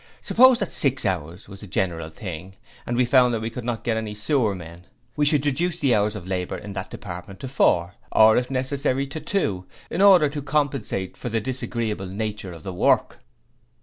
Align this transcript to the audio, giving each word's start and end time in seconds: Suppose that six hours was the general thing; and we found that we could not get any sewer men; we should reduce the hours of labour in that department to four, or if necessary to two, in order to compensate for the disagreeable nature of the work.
Suppose 0.19 0.57
that 0.57 0.71
six 0.71 1.05
hours 1.05 1.47
was 1.47 1.59
the 1.61 1.67
general 1.67 2.09
thing; 2.09 2.55
and 2.87 2.97
we 2.97 3.05
found 3.05 3.35
that 3.35 3.39
we 3.39 3.51
could 3.51 3.63
not 3.63 3.83
get 3.83 3.97
any 3.97 4.15
sewer 4.15 4.55
men; 4.55 4.85
we 5.15 5.25
should 5.27 5.45
reduce 5.45 5.77
the 5.79 5.93
hours 5.93 6.15
of 6.15 6.25
labour 6.25 6.57
in 6.57 6.73
that 6.73 6.89
department 6.89 7.39
to 7.41 7.47
four, 7.47 7.93
or 8.11 8.35
if 8.35 8.49
necessary 8.49 9.05
to 9.05 9.19
two, 9.19 9.65
in 9.91 10.01
order 10.01 10.27
to 10.27 10.41
compensate 10.41 11.15
for 11.17 11.29
the 11.29 11.39
disagreeable 11.39 12.07
nature 12.07 12.51
of 12.51 12.63
the 12.63 12.73
work. 12.73 13.19